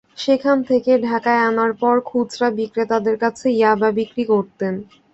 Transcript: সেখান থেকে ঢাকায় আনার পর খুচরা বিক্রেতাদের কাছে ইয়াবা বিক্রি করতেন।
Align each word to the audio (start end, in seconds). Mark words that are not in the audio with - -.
সেখান 0.17 0.57
থেকে 0.69 0.91
ঢাকায় 1.07 1.41
আনার 1.49 1.71
পর 1.81 1.95
খুচরা 2.05 2.47
বিক্রেতাদের 2.59 3.15
কাছে 3.23 3.45
ইয়াবা 3.51 3.89
বিক্রি 3.97 4.23
করতেন। 4.31 4.73